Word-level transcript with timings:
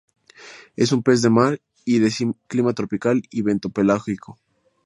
Es 0.75 0.93
un 0.93 1.03
pez 1.03 1.21
de 1.21 1.29
mar 1.29 1.61
y, 1.85 1.99
de 1.99 2.09
clima 2.47 2.73
tropical 2.73 3.21
y 3.29 3.43
bentopelágico. 3.43 4.39